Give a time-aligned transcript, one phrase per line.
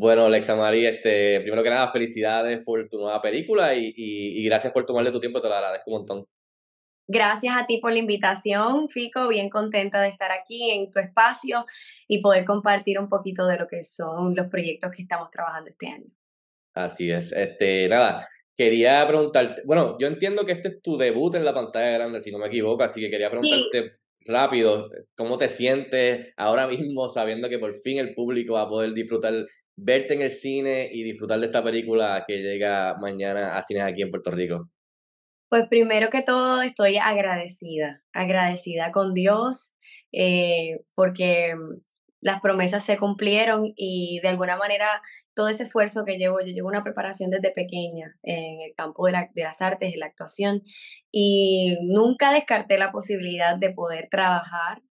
[0.00, 4.44] Bueno, Alexa María, este, primero que nada, felicidades por tu nueva película y, y, y
[4.44, 6.24] gracias por tomarle tu tiempo, te lo agradezco un montón.
[7.08, 9.26] Gracias a ti por la invitación, Fico.
[9.26, 11.66] Bien contenta de estar aquí en tu espacio
[12.06, 15.88] y poder compartir un poquito de lo que son los proyectos que estamos trabajando este
[15.88, 16.06] año.
[16.74, 17.32] Así es.
[17.32, 21.90] Este, nada, quería preguntarte, bueno, yo entiendo que este es tu debut en la pantalla
[21.90, 23.96] grande, si no me equivoco, así que quería preguntarte
[24.28, 28.92] rápido, ¿cómo te sientes ahora mismo sabiendo que por fin el público va a poder
[28.92, 29.46] disfrutar,
[29.76, 34.02] verte en el cine y disfrutar de esta película que llega mañana a cines aquí
[34.02, 34.70] en Puerto Rico?
[35.48, 39.74] Pues primero que todo estoy agradecida, agradecida con Dios,
[40.12, 41.54] eh, porque
[42.20, 45.02] las promesas se cumplieron y de alguna manera
[45.34, 49.12] todo ese esfuerzo que llevo, yo llevo una preparación desde pequeña en el campo de,
[49.34, 50.62] las artes, de la actuación,
[51.12, 54.82] y nunca descarté la posibilidad de poder trabajar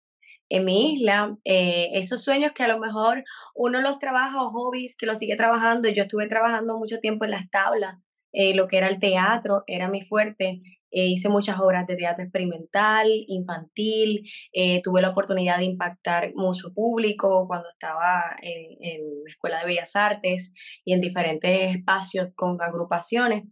[0.50, 4.96] en mi isla, eh, esos sueños que a lo mejor uno los trabaja o hobbies
[4.96, 7.98] que los sigue trabajando, yo estuve trabajando mucho tiempo en las tablas
[8.34, 10.62] eh, lo que era el teatro, era mi fuerte.
[10.90, 16.74] Eh, hice muchas obras de teatro experimental, infantil, eh, tuve la oportunidad de impactar mucho
[16.74, 20.54] público cuando estaba en, en la Escuela de Bellas Artes
[20.86, 23.44] y en diferentes espacios con agrupaciones.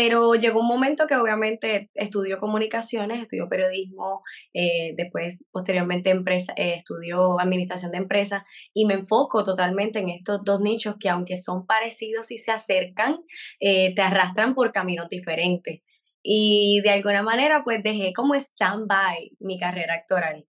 [0.00, 4.22] Pero llegó un momento que obviamente estudió comunicaciones, estudió periodismo,
[4.54, 10.42] eh, después posteriormente empresa, eh, estudió administración de empresas y me enfoco totalmente en estos
[10.44, 13.18] dos nichos que aunque son parecidos y se acercan,
[13.58, 15.80] eh, te arrastran por caminos diferentes.
[16.22, 20.46] Y de alguna manera pues dejé como stand-by mi carrera actoral.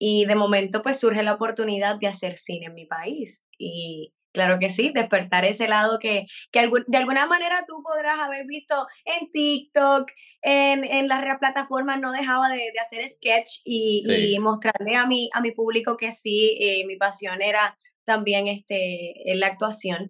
[0.00, 3.46] Y de momento pues surge la oportunidad de hacer cine en mi país.
[3.56, 8.46] Y Claro que sí, despertar ese lado que, que de alguna manera tú podrás haber
[8.46, 10.08] visto en TikTok,
[10.42, 15.30] en, en las plataformas, no dejaba de, de hacer sketch y, y, mostrarle a mi,
[15.34, 20.08] a mi público que sí, eh, mi pasión era también este, en la actuación.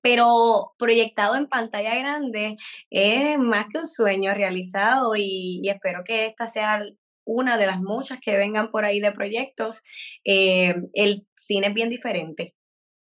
[0.00, 2.56] Pero proyectado en pantalla grande
[2.90, 6.82] es más que un sueño realizado y, y espero que esta sea
[7.24, 9.82] una de las muchas que vengan por ahí de proyectos.
[10.24, 12.54] Eh, el cine es bien diferente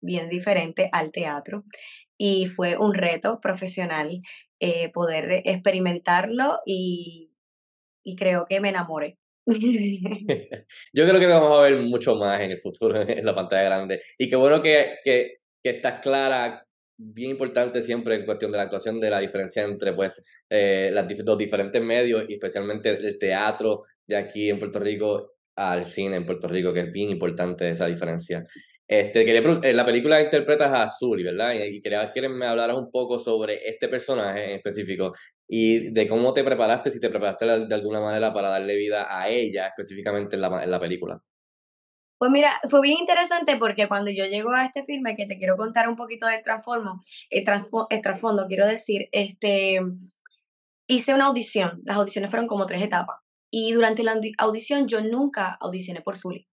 [0.01, 1.65] bien diferente al teatro
[2.19, 4.21] y fue un reto profesional
[4.61, 7.33] eh, poder experimentarlo y,
[8.05, 9.19] y creo que me enamoré.
[10.93, 14.01] Yo creo que vamos a ver mucho más en el futuro en la pantalla grande.
[14.19, 16.65] Y qué bueno que, que, que estás clara,
[16.97, 21.07] bien importante siempre en cuestión de la actuación, de la diferencia entre pues eh, las,
[21.25, 26.27] los diferentes medios, y especialmente el teatro de aquí en Puerto Rico al cine en
[26.27, 28.45] Puerto Rico, que es bien importante esa diferencia.
[28.89, 31.53] Este, quería, en la película interpretas a Zully, ¿verdad?
[31.53, 35.13] Y quería que me hablaras un poco sobre este personaje en específico
[35.47, 39.29] y de cómo te preparaste, si te preparaste de alguna manera para darle vida a
[39.29, 41.21] ella específicamente en la, en la película.
[42.17, 45.57] Pues mira, fue bien interesante porque cuando yo llego a este filme, que te quiero
[45.57, 46.99] contar un poquito del transformo,
[47.31, 47.45] el,
[47.91, 49.81] el trasfondo, quiero decir, este,
[50.89, 51.81] hice una audición.
[51.85, 53.19] Las audiciones fueron como tres etapas.
[53.51, 56.49] Y durante la audición yo nunca audicioné por Zully.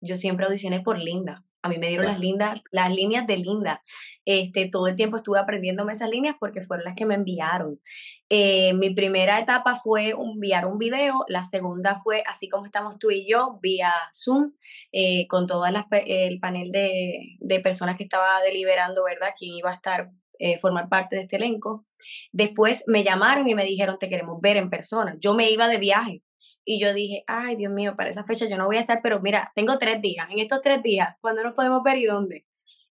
[0.00, 1.44] Yo siempre audicioné por Linda.
[1.62, 3.82] A mí me dieron las, lindas, las líneas de Linda.
[4.24, 7.80] Este, todo el tiempo estuve aprendiéndome esas líneas porque fueron las que me enviaron.
[8.28, 13.10] Eh, mi primera etapa fue enviar un video, la segunda fue así como estamos tú
[13.10, 14.54] y yo, vía Zoom,
[14.90, 19.34] eh, con todo el panel de, de, personas que estaba deliberando, ¿verdad?
[19.38, 21.84] Quién iba a estar, eh, formar parte de este elenco.
[22.32, 25.14] Después me llamaron y me dijeron, te queremos ver en persona.
[25.20, 26.22] Yo me iba de viaje,
[26.64, 29.20] y yo dije, ay, Dios mío, para esa fecha yo no voy a estar, pero
[29.20, 30.26] mira, tengo tres días.
[30.30, 32.46] En estos tres días, ¿cuándo nos podemos ver y dónde?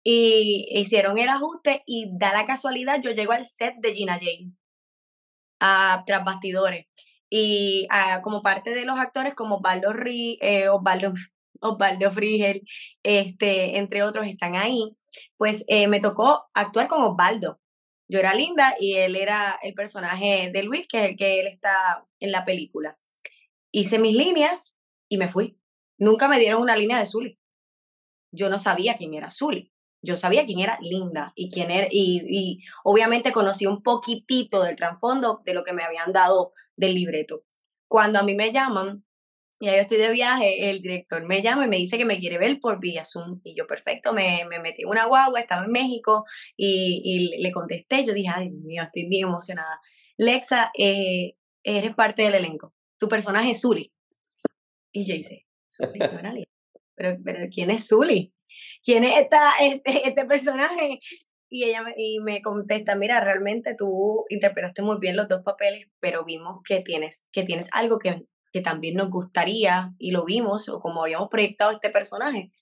[0.05, 4.53] Y hicieron el ajuste y da la casualidad, yo llego al set de Gina Jane,
[5.61, 6.87] a tras bastidores.
[7.31, 7.89] Y
[8.23, 9.93] como parte de los actores, como Osvaldo,
[10.41, 11.13] eh, Osvaldo,
[11.61, 12.63] Osvaldo Frigel,
[13.03, 14.95] este, entre otros, están ahí,
[15.37, 17.61] pues eh, me tocó actuar con Osvaldo.
[18.09, 21.47] Yo era Linda y él era el personaje de Luis, que es el que él
[21.49, 22.97] está en la película
[23.75, 24.79] hice mis líneas
[25.09, 25.59] y me fui.
[25.99, 27.41] Nunca me dieron una línea de Zully.
[28.33, 29.73] Yo no sabía quién era Zully.
[30.01, 35.41] Yo sabía quién era Linda y quién era, y, obviamente conocí un poquitito del trasfondo
[35.47, 37.45] de lo que me habían dado del libreto.
[37.89, 39.05] Cuando a mí me llaman,
[39.59, 42.39] y yo estoy de viaje, el director me llama y me dice que me quiere
[42.39, 43.41] ver por vía Zoom.
[43.45, 46.27] Y yo, perfecto, me, me metí en una guagua, estaba en México
[46.57, 48.05] y, y le contesté.
[48.05, 49.81] Yo dije, ay, Dios mío, estoy bien emocionada.
[50.19, 52.74] Lexa, eh, eres parte del elenco
[53.05, 53.93] tu personaje es Zully.
[54.91, 55.47] Y yo hice,
[56.95, 58.33] pero, pero ¿quién es Zully?
[58.83, 61.01] ¿Quién es esta, este, este personaje?
[61.51, 65.87] Y ella me, y me contesta, mira, realmente tú interpretaste muy bien los dos papeles,
[66.01, 70.71] pero vimos que tienes, que tienes algo que, que también nos gustaría y lo vimos,
[70.71, 72.53] o como habíamos proyectado este personaje,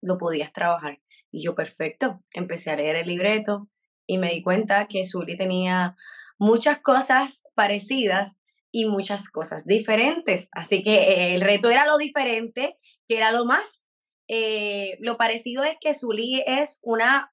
[0.00, 1.00] lo podías trabajar.
[1.32, 3.68] Y yo, perfecto, empecé a leer el libreto
[4.06, 5.96] y me di cuenta que Zully tenía
[6.38, 8.38] muchas cosas parecidas
[8.72, 10.48] y muchas cosas diferentes.
[10.52, 12.76] Así que eh, el reto era lo diferente,
[13.08, 13.86] que era lo más.
[14.28, 17.32] Eh, lo parecido es que Zully es una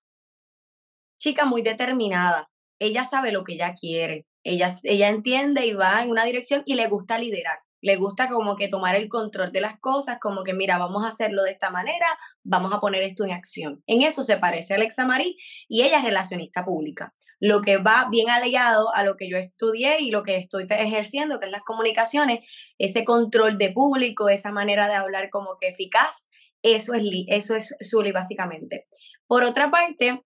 [1.20, 2.50] chica muy determinada.
[2.80, 4.26] Ella sabe lo que ella quiere.
[4.44, 8.56] Ella, ella entiende y va en una dirección y le gusta liderar le gusta como
[8.56, 11.70] que tomar el control de las cosas, como que mira, vamos a hacerlo de esta
[11.70, 12.08] manera,
[12.44, 13.84] vamos a poner esto en acción.
[13.86, 15.38] En eso se parece a Alexa Marí
[15.70, 20.00] y ella es relacionista pública, lo que va bien aliado a lo que yo estudié
[20.00, 22.40] y lo que estoy ejerciendo, que es las comunicaciones,
[22.80, 26.28] ese control de público, esa manera de hablar como que eficaz,
[26.64, 28.88] eso es, eso es Zully básicamente.
[29.28, 30.24] Por otra parte,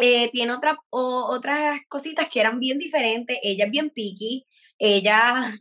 [0.00, 5.54] eh, tiene otra, otras cositas que eran bien diferentes, ella es bien picky, ella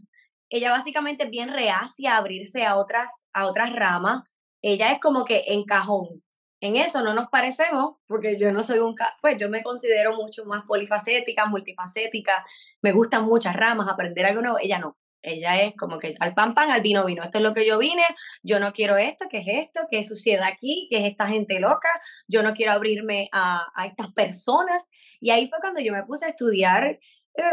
[0.49, 4.23] ella básicamente es bien reacia a abrirse a otras, a otras ramas.
[4.61, 6.23] Ella es como que en cajón.
[6.61, 10.43] En eso no nos parecemos, porque yo no soy un, pues yo me considero mucho
[10.45, 12.45] más polifacética, multifacética,
[12.81, 14.97] me gustan muchas ramas, aprender algo nuevo, ella no.
[15.21, 17.23] Ella es como que al pan pan, al vino vino.
[17.23, 18.03] Esto es lo que yo vine,
[18.41, 19.81] yo no quiero esto, ¿qué es esto?
[19.91, 20.87] ¿Qué sucede aquí?
[20.89, 21.89] ¿Qué es esta gente loca?
[22.27, 24.89] Yo no quiero abrirme a, a estas personas.
[25.19, 26.99] Y ahí fue cuando yo me puse a estudiar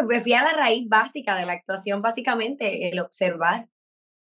[0.08, 3.68] me fui a la raíz básica de la actuación, básicamente el observar,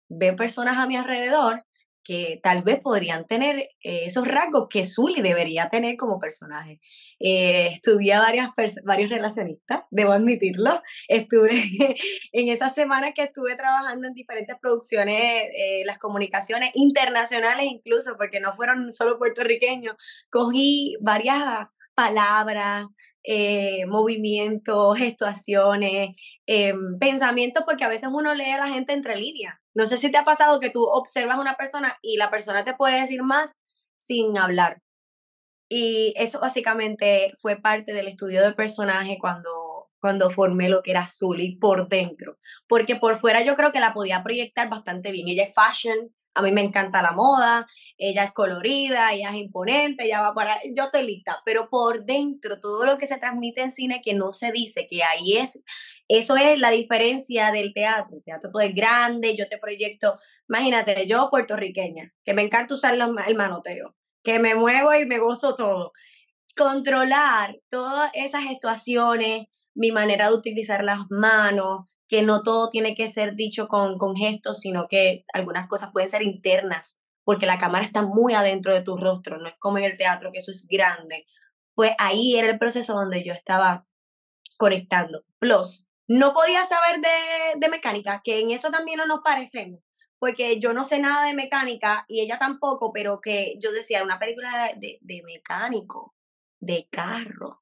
[0.09, 1.63] ver personas a mi alrededor
[2.07, 6.79] que tal vez podrían tener eh, esos rasgos que Zully debería tener como personaje.
[7.19, 8.51] Eh, estudié a varias
[8.85, 10.81] varios relacionistas, debo admitirlo.
[11.09, 11.51] Estuve
[12.31, 15.17] en esas semanas que estuve trabajando en diferentes producciones,
[15.53, 19.95] eh, las comunicaciones internacionales incluso, porque no fueron solo puertorriqueños,
[20.29, 22.85] cogí varias palabras,
[23.29, 26.15] eh, movimientos, gestuaciones,
[26.45, 29.55] eh, pensamientos, porque a veces uno lee a la gente entre líneas.
[29.73, 32.63] No sé si te ha pasado que tú observas a una persona y la persona
[32.63, 33.61] te puede decir más
[33.97, 34.81] sin hablar.
[35.67, 41.09] Y eso básicamente fue parte del estudio del personaje cuando, cuando formé lo que era
[41.09, 42.37] Zully por dentro.
[42.65, 45.27] Porque por fuera yo creo que la podía proyectar bastante bien.
[45.27, 47.65] Ella es fashion, a mí me encanta la moda,
[47.97, 52.59] ella es colorida, ella es imponente, ella va para, yo estoy lista, pero por dentro
[52.59, 55.63] todo lo que se transmite en cine que no se dice, que ahí es,
[56.07, 61.07] eso es la diferencia del teatro, el teatro todo es grande, yo te proyecto, imagínate,
[61.07, 65.91] yo puertorriqueña, que me encanta usar el manoteo, que me muevo y me gozo todo,
[66.55, 73.07] controlar todas esas situaciones, mi manera de utilizar las manos, que no todo tiene que
[73.07, 77.85] ser dicho con, con gestos, sino que algunas cosas pueden ser internas, porque la cámara
[77.85, 80.65] está muy adentro de tu rostro, no es como en el teatro, que eso es
[80.67, 81.25] grande.
[81.75, 83.85] Pues ahí era el proceso donde yo estaba
[84.57, 85.25] conectando.
[85.39, 89.81] Plus, no podía saber de, de mecánica, que en eso también no nos parecemos,
[90.19, 94.19] porque yo no sé nada de mecánica y ella tampoco, pero que yo decía, una
[94.19, 96.15] película de, de mecánico,
[96.59, 97.61] de carro,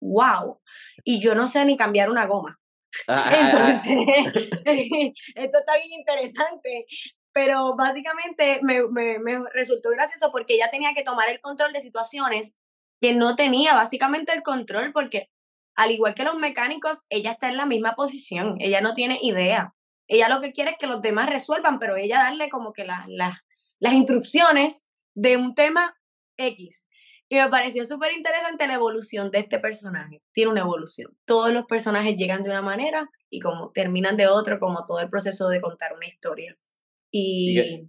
[0.00, 0.60] wow.
[1.04, 2.61] Y yo no sé ni cambiar una goma.
[3.06, 3.92] Entonces,
[5.34, 6.86] esto está bien interesante,
[7.32, 11.80] pero básicamente me, me, me, resultó gracioso porque ella tenía que tomar el control de
[11.80, 12.56] situaciones
[13.00, 15.30] que no tenía básicamente el control porque
[15.74, 19.74] al igual que los mecánicos, ella está en la misma posición, ella no tiene idea.
[20.06, 23.08] Ella lo que quiere es que los demás resuelvan, pero ella darle como que las,
[23.08, 23.38] las,
[23.78, 25.96] las instrucciones de un tema
[26.36, 26.86] X.
[27.32, 30.20] Y me pareció súper interesante la evolución de este personaje.
[30.34, 31.16] Tiene una evolución.
[31.24, 35.08] Todos los personajes llegan de una manera y como terminan de otra, como todo el
[35.08, 36.54] proceso de contar una historia.
[37.10, 37.88] Y...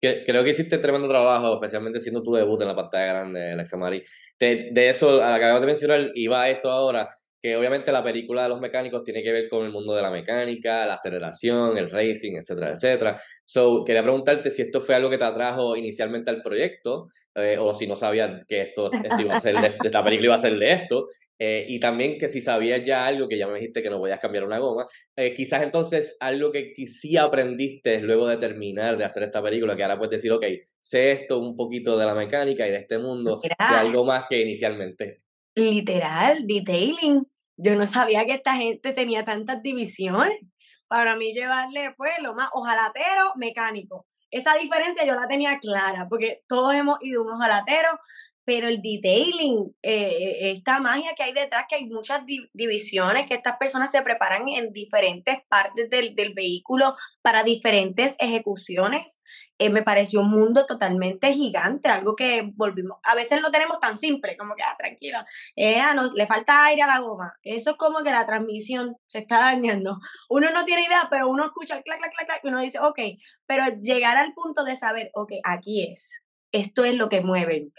[0.00, 4.04] creo que hiciste tremendo trabajo, especialmente siendo tu debut en la pantalla grande, Alexa Mari.
[4.38, 7.08] De, de eso, a la que acabas de mencionar, iba a eso ahora
[7.46, 10.10] que obviamente la película de los mecánicos tiene que ver con el mundo de la
[10.10, 13.20] mecánica, la aceleración, el racing, etcétera, etcétera.
[13.44, 17.72] So, quería preguntarte si esto fue algo que te atrajo inicialmente al proyecto, eh, o
[17.72, 20.72] si no sabías que esto, iba a ser de, esta película iba a ser de
[20.72, 21.06] esto,
[21.38, 24.18] eh, y también que si sabías ya algo, que ya me dijiste que no podías
[24.18, 29.22] cambiar una goma, eh, quizás entonces algo que sí aprendiste luego de terminar de hacer
[29.22, 30.46] esta película, que ahora puedes decir, ok,
[30.80, 34.40] sé esto un poquito de la mecánica y de este mundo, y algo más que
[34.40, 35.20] inicialmente.
[35.54, 37.24] Literal, detailing
[37.56, 40.38] yo no sabía que esta gente tenía tantas divisiones.
[40.88, 44.06] Para mí llevarle, pues, lo más ojalatero, mecánico.
[44.30, 47.88] Esa diferencia yo la tenía clara, porque todos hemos ido un ojalatero,
[48.46, 52.22] pero el detailing, eh, esta magia que hay detrás, que hay muchas
[52.54, 59.24] divisiones, que estas personas se preparan en diferentes partes del, vehículo para diferentes ejecuciones,
[59.58, 63.98] eh, me pareció un mundo totalmente gigante, algo que volvimos, a veces lo tenemos tan
[63.98, 65.18] simple, como que, ah, tranquilo,
[65.56, 68.96] eh, ah, no, le falta aire a la goma, eso es como que la transmisión
[69.08, 69.98] se está dañando,
[70.30, 72.98] uno no tiene idea, pero uno escucha clac, clac, clac, clac, y uno dice, ok,
[73.44, 76.22] pero llegar al punto de saber, ok, aquí es,
[76.52, 77.72] esto es lo que mueven,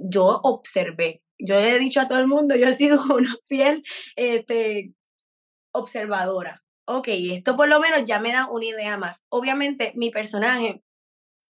[0.00, 1.22] yo observé.
[1.38, 3.82] Yo he dicho a todo el mundo, yo he sido una fiel
[4.16, 4.92] este,
[5.72, 6.62] observadora.
[6.86, 9.24] Ok, esto por lo menos ya me da una idea más.
[9.28, 10.82] Obviamente, mi personaje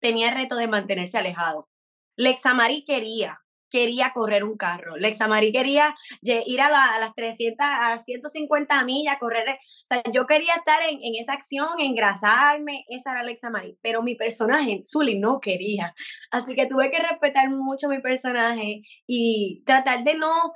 [0.00, 1.68] tenía el reto de mantenerse alejado.
[2.16, 4.96] Lexamari quería, quería correr un carro.
[4.96, 9.48] Lexa Marie quería ir a, las 300, a 150 millas, correr.
[9.48, 12.84] O sea, yo quería estar en, esa acción, engrasarme.
[12.88, 13.78] Esa era Lexa Marie.
[13.82, 15.94] Pero mi personaje, Zully, no quería.
[16.30, 20.52] Así que tuve que respetar mucho mi personaje y tratar de no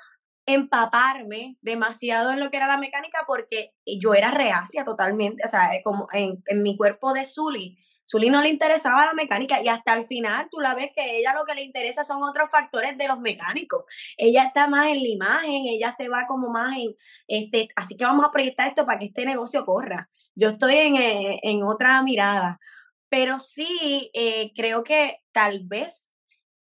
[0.47, 5.71] empaparme demasiado en lo que era la mecánica porque yo era reacia totalmente, o sea,
[5.85, 7.79] como en, en mi cuerpo de Zully
[8.11, 11.35] Zully no le interesaba la mecánica y hasta el final tú la ves que ella
[11.35, 13.85] lo que le interesa son otros factores de los mecánicos.
[14.17, 16.97] Ella está más en la imagen, ella se va como más en,
[17.29, 20.11] este, así que vamos a proyectar esto para que este negocio corra.
[20.35, 22.59] Yo estoy en, eh, otra mirada,
[23.09, 26.13] pero sí eh, creo que tal vez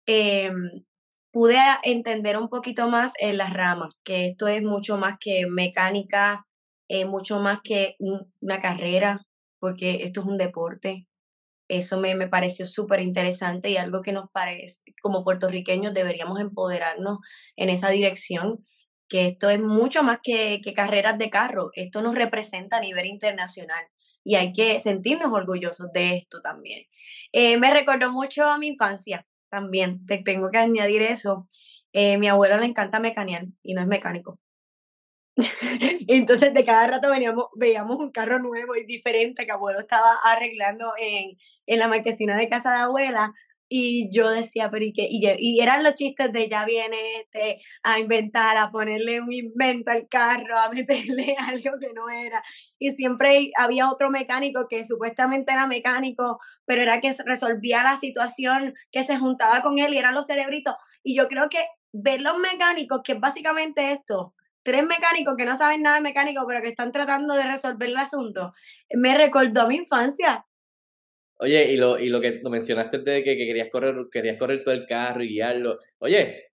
[0.05, 0.83] em,
[1.31, 6.45] pude entender un poquito más en las ramas, que esto es mucho más que mecánica,
[6.89, 9.25] eh, mucho más que una carrera,
[9.60, 11.07] porque esto es un deporte.
[11.71, 17.19] Eso me, me pareció súper interesante y algo que nos parece, como puertorriqueños, deberíamos empoderarnos
[17.55, 18.65] en esa dirección,
[19.07, 23.05] que esto es mucho más que, que carreras de carro, esto nos representa a nivel
[23.05, 23.85] internacional
[24.21, 26.87] y hay que sentirnos orgullosos de esto también.
[27.31, 31.47] Eh, me recordó mucho a mi infancia también, te tengo que añadir eso.
[31.93, 34.39] Eh, mi abuelo le encanta mecanear y no es mecánico.
[36.07, 40.93] Entonces de cada rato veníamos, veíamos un carro nuevo y diferente que abuelo estaba arreglando
[41.00, 43.33] en, en la marquesina de casa de abuela.
[43.73, 45.07] Y yo decía, pero ¿y qué?
[45.09, 50.09] Y, eran los chistes de ya viene este a inventar, a ponerle un invento al
[50.09, 52.43] carro, a meterle algo que no era.
[52.79, 58.73] Y siempre había otro mecánico que supuestamente era mecánico, pero era que resolvía la situación,
[58.91, 60.75] que se juntaba con él y eran los cerebritos.
[61.01, 65.55] Y yo creo que ver los mecánicos, que es básicamente esto, tres mecánicos que no
[65.55, 68.53] saben nada de mecánico, pero que están tratando de resolver el asunto,
[68.93, 70.45] me recordó a mi infancia.
[71.39, 74.75] Oye, y lo, y lo que mencionaste de que, que, querías correr, querías correr todo
[74.75, 75.79] el carro y guiarlo.
[75.97, 76.50] Oye,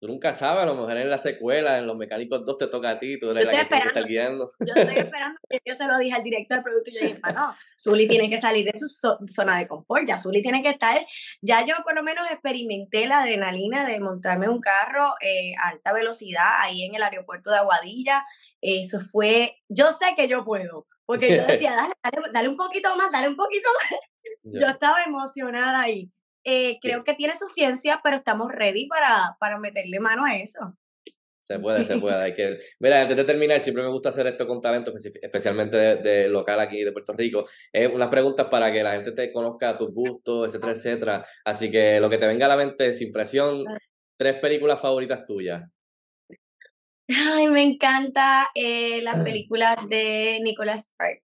[0.00, 2.88] Tú nunca sabes, a lo mejor en la secuela, en Los Mecánicos 2 te toca
[2.88, 4.50] a ti, tú eres la que que estar guiando.
[4.58, 7.20] Yo estoy esperando que yo se lo dije al director del producto y yo dije,
[7.34, 11.06] no, Zully tiene que salir de su zona de confort, ya Zully tiene que estar,
[11.42, 15.92] ya yo por lo menos experimenté la adrenalina de montarme un carro eh, a alta
[15.92, 18.24] velocidad ahí en el aeropuerto de Aguadilla,
[18.62, 22.96] eso fue, yo sé que yo puedo, porque yo decía, dale, dale, dale un poquito
[22.96, 24.00] más, dale un poquito más.
[24.44, 26.10] Yo estaba emocionada ahí.
[26.44, 30.74] Eh, creo que tiene su ciencia, pero estamos ready para, para meterle mano a eso.
[31.50, 32.14] Se puede, se puede.
[32.22, 32.60] Hay que...
[32.78, 36.84] Mira, antes de terminar, siempre me gusta hacer esto con talento, especialmente de, local aquí
[36.84, 37.44] de Puerto Rico.
[37.72, 41.26] Es unas preguntas para que la gente te conozca tus gustos, etcétera, etcétera.
[41.44, 43.64] Así que lo que te venga a la mente, sin presión,
[44.16, 45.68] tres películas favoritas tuyas.
[47.08, 51.22] Ay, me encanta eh, las películas de Nicolas Spark.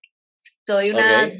[0.66, 1.30] Soy una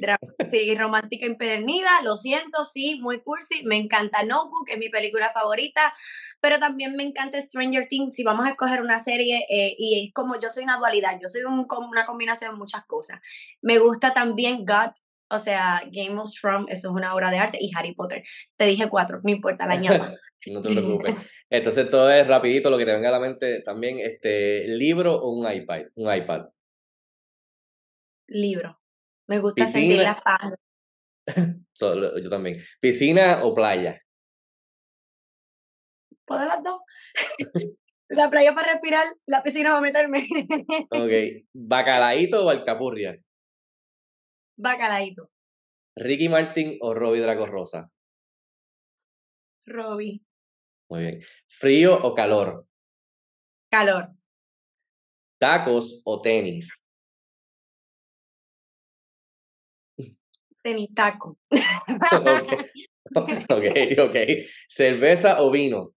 [0.45, 3.65] sí, romántica empedernida, lo siento, sí, muy cursi.
[3.65, 5.93] Me encanta Notebook, es mi película favorita,
[6.41, 8.17] pero también me encanta Stranger Things.
[8.17, 11.29] Si vamos a escoger una serie, eh, y es como yo soy una dualidad, yo
[11.29, 13.21] soy un, una combinación de muchas cosas.
[13.63, 14.93] Me gusta también God,
[15.29, 18.23] o sea, Game of Thrones, eso es una obra de arte, y Harry Potter.
[18.57, 20.15] Te dije cuatro, no importa, la ñapa.
[20.53, 21.15] no te preocupes.
[21.51, 25.31] Entonces todo es rapidito, lo que te venga a la mente también, este, libro o
[25.31, 26.47] un iPad, un iPad.
[28.29, 28.77] Libro.
[29.29, 30.55] Me gusta sentir la paz.
[31.81, 32.59] yo también.
[32.81, 34.01] ¿Piscina o playa?
[36.25, 36.81] ¿Puedo las dos?
[38.09, 40.27] la playa para respirar, la piscina para meterme.
[40.91, 41.47] ok.
[41.53, 43.19] ¿Bacalaíto o alcapurria?
[44.57, 45.31] Bacalaíto.
[45.97, 47.91] ¿Ricky Martin o Robbie Draco Rosa?
[49.67, 50.23] Robbie.
[50.89, 51.21] Muy bien.
[51.49, 52.67] ¿Frío o calor?
[53.71, 54.11] Calor.
[55.39, 56.86] ¿Tacos o tenis?
[60.67, 61.39] Tenis taco.
[63.15, 63.67] ok,
[63.99, 64.17] ok.
[64.69, 65.95] ¿Cerveza o vino?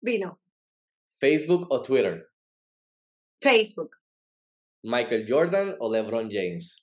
[0.00, 0.40] Vino.
[1.06, 2.26] ¿Facebook o Twitter?
[3.40, 3.96] Facebook.
[4.82, 6.82] ¿Michael Jordan o LeBron James?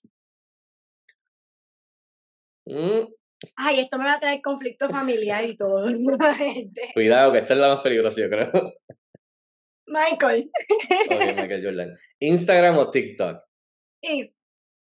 [2.66, 3.12] Mm.
[3.56, 5.86] Ay, esto me va a traer conflicto familiar y todo.
[6.94, 8.52] Cuidado, que esta es la más peligrosa, yo creo.
[9.88, 10.50] Michael.
[11.10, 11.96] Michael Jordan.
[12.20, 13.44] ¿Instagram o TikTok?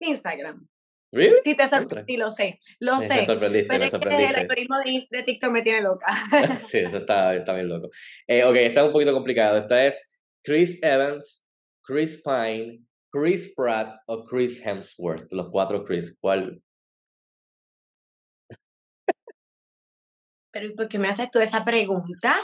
[0.01, 0.67] Instagram.
[1.13, 1.39] ¿Really?
[1.43, 3.09] Sí, te sorprendí, lo sé, lo sé.
[3.09, 4.27] Me sorprendiste, pero es sorprendiste.
[4.27, 6.07] Que el algoritmo de, de, TikTok me tiene loca.
[6.61, 7.91] sí, eso está, está bien loco.
[8.29, 9.59] Eh, ok, está un poquito complicado.
[9.59, 10.13] Esta es
[10.45, 11.45] Chris Evans,
[11.83, 15.33] Chris Pine, Chris Pratt o Chris Hemsworth.
[15.33, 16.17] Los cuatro Chris.
[16.21, 16.63] ¿Cuál?
[20.53, 22.41] Pero ¿por qué me haces tú esa pregunta?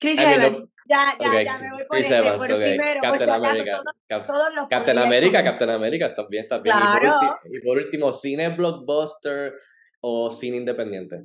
[0.00, 0.70] Chris Evans.
[0.88, 3.82] Ya, ya, ya me voy por, Evans, por el primero, Captain America.
[4.26, 6.74] todos los Captain America, Captain America, también, está bien.
[6.76, 7.38] Claro.
[7.44, 9.54] Y, por último, cine blockbuster
[10.00, 11.24] o cine independiente.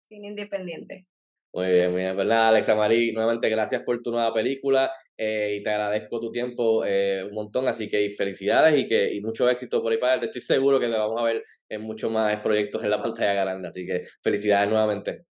[0.00, 1.08] Cine independiente.
[1.52, 2.16] Muy bien, muy bien.
[2.16, 3.12] ¿Verdad, pues Alexa Marí?
[3.12, 7.66] Nuevamente, gracias por tu nueva película eh, y te agradezco tu tiempo eh, un montón.
[7.66, 10.92] Así que felicidades y que y mucho éxito por ahí para Estoy seguro que te
[10.92, 13.66] vamos a ver en muchos más proyectos en la pantalla grande.
[13.66, 15.24] Así que felicidades nuevamente.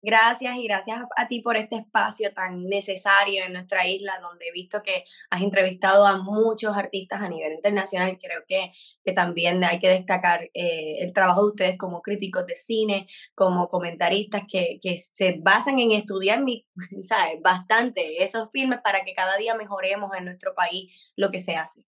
[0.00, 4.52] Gracias y gracias a ti por este espacio tan necesario en nuestra isla, donde he
[4.52, 8.16] visto que has entrevistado a muchos artistas a nivel internacional.
[8.16, 8.72] Creo que,
[9.04, 13.68] que también hay que destacar eh, el trabajo de ustedes como críticos de cine, como
[13.68, 16.38] comentaristas que, que se basan en estudiar
[17.02, 17.42] ¿sabes?
[17.42, 21.82] bastante esos filmes para que cada día mejoremos en nuestro país lo que se hace.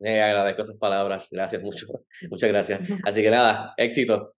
[0.00, 1.86] Eh, agradezco esas palabras, gracias mucho,
[2.30, 2.80] muchas gracias.
[3.04, 4.34] Así que nada, éxito.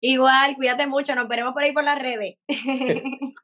[0.00, 2.36] Igual, cuídate mucho, nos veremos por ahí por las redes.